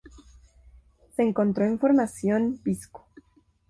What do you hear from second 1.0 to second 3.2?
Se encontró en la Formación Pisco.